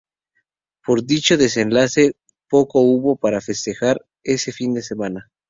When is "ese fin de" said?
4.23-4.81